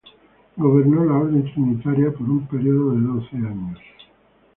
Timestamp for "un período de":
2.27-3.01